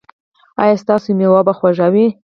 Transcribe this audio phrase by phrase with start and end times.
[0.63, 2.05] ایا ستاسو میوه به خوږه وي؟